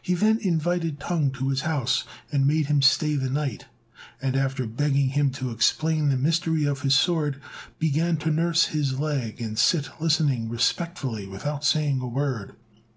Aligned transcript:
He 0.00 0.14
then 0.14 0.38
invited 0.38 1.00
T'ung 1.00 1.32
to 1.32 1.48
his 1.48 1.62
house, 1.62 2.04
and 2.30 2.46
made 2.46 2.66
him 2.66 2.82
stay 2.82 3.16
the 3.16 3.28
night; 3.28 3.64
and, 4.22 4.36
after 4.36 4.64
begging 4.64 5.08
him 5.08 5.30
to 5.32 5.50
explain 5.50 6.08
the 6.08 6.16
mystery 6.16 6.62
of 6.64 6.82
his 6.82 6.94
sword, 6.94 7.40
began 7.80 8.16
to 8.18 8.30
nurse 8.30 8.66
his 8.66 9.00
leg 9.00 9.40
and 9.40 9.58
sit 9.58 9.88
listening 9.98 10.48
respectfully 10.48 11.26
without 11.26 11.64
saying 11.64 12.00
a 12.00 12.06
word. 12.06 12.54